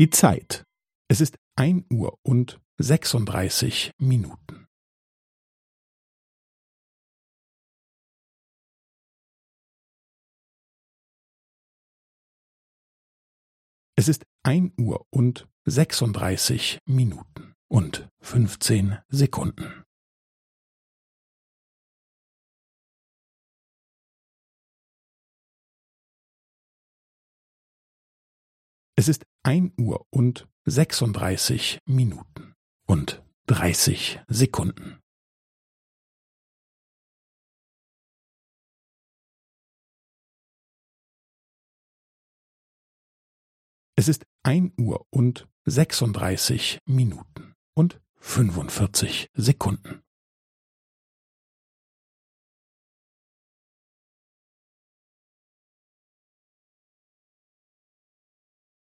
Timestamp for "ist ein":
1.20-1.84, 14.08-14.72, 29.08-29.72, 44.08-44.72